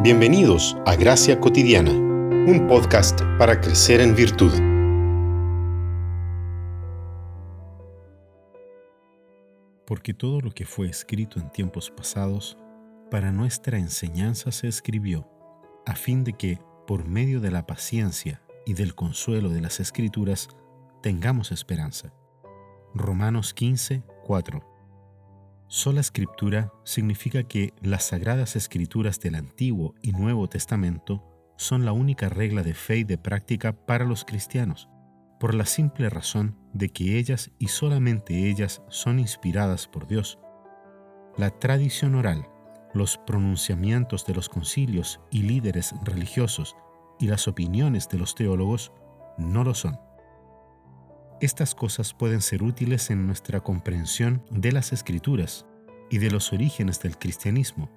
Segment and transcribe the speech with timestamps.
[0.00, 4.52] Bienvenidos a Gracia Cotidiana, un podcast para crecer en virtud.
[9.84, 12.56] Porque todo lo que fue escrito en tiempos pasados,
[13.10, 15.28] para nuestra enseñanza se escribió,
[15.84, 20.48] a fin de que, por medio de la paciencia y del consuelo de las escrituras,
[21.02, 22.12] tengamos esperanza.
[22.94, 24.77] Romanos 15, 4.
[25.70, 31.22] Sola escritura significa que las sagradas escrituras del Antiguo y Nuevo Testamento
[31.58, 34.88] son la única regla de fe y de práctica para los cristianos,
[35.38, 40.38] por la simple razón de que ellas y solamente ellas son inspiradas por Dios.
[41.36, 42.48] La tradición oral,
[42.94, 46.76] los pronunciamientos de los concilios y líderes religiosos
[47.20, 48.90] y las opiniones de los teólogos
[49.36, 50.07] no lo son.
[51.40, 55.66] Estas cosas pueden ser útiles en nuestra comprensión de las escrituras
[56.10, 57.90] y de los orígenes del cristianismo,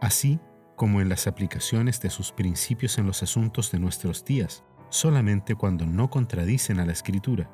[0.00, 0.40] así
[0.74, 5.86] como en las aplicaciones de sus principios en los asuntos de nuestros días, solamente cuando
[5.86, 7.48] no contradicen a la escritura.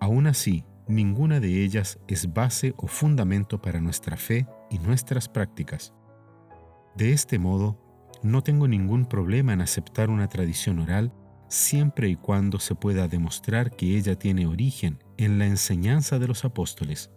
[0.00, 5.94] Aún así, ninguna de ellas es base o fundamento para nuestra fe y nuestras prácticas.
[6.96, 7.78] De este modo,
[8.24, 11.12] no tengo ningún problema en aceptar una tradición oral
[11.48, 16.44] siempre y cuando se pueda demostrar que ella tiene origen en la enseñanza de los
[16.44, 17.10] apóstoles.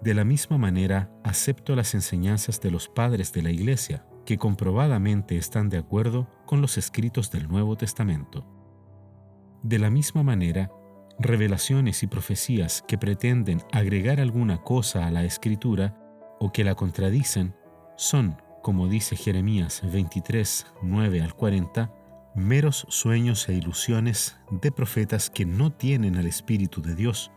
[0.00, 5.36] De la misma manera, acepto las enseñanzas de los padres de la Iglesia, que comprobadamente
[5.36, 8.46] están de acuerdo con los escritos del Nuevo Testamento.
[9.62, 10.70] De la misma manera,
[11.18, 15.98] revelaciones y profecías que pretenden agregar alguna cosa a la escritura
[16.38, 17.56] o que la contradicen
[17.96, 21.92] son, como dice Jeremías 23, 9 al 40,
[22.34, 27.30] meros sueños e ilusiones de profetas que no tienen al Espíritu de Dios,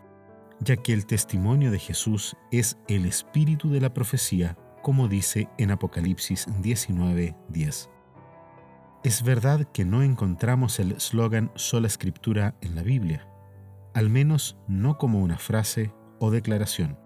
[0.60, 5.70] ya que el testimonio de Jesús es el espíritu de la profecía, como dice en
[5.70, 7.90] Apocalipsis 19:10.
[9.04, 13.26] Es verdad que no encontramos el eslogan sola escritura en la Biblia,
[13.94, 16.96] al menos no como una frase o declaración,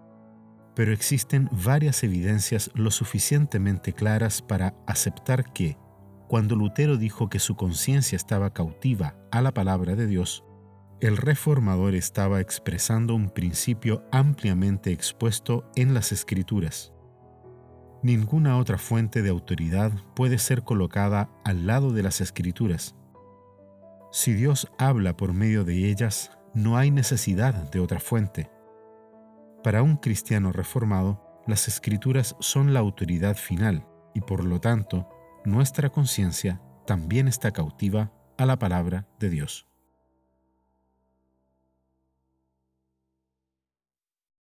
[0.74, 5.78] pero existen varias evidencias lo suficientemente claras para aceptar que,
[6.28, 10.44] cuando Lutero dijo que su conciencia estaba cautiva a la palabra de Dios,
[11.00, 16.94] el reformador estaba expresando un principio ampliamente expuesto en las escrituras.
[18.02, 22.96] Ninguna otra fuente de autoridad puede ser colocada al lado de las escrituras.
[24.10, 28.50] Si Dios habla por medio de ellas, no hay necesidad de otra fuente.
[29.62, 35.08] Para un cristiano reformado, las escrituras son la autoridad final y por lo tanto
[35.46, 39.68] nuestra conciencia también está cautiva a la palabra de Dios.